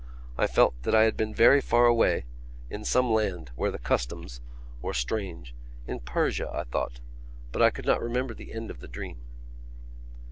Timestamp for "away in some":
1.85-3.11